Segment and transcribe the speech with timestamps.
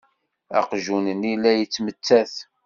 [0.59, 2.33] Aqjun-nni la yettmettat.